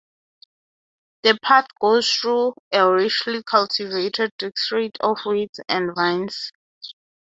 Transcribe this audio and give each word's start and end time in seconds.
The 1.21 1.37
path 1.43 1.67
goes 1.79 2.11
through 2.11 2.55
a 2.73 2.89
richly 2.91 3.43
cultivated 3.43 4.31
district 4.39 4.97
of 4.99 5.19
wheat 5.27 5.55
and 5.69 5.91
vines. 5.93 6.51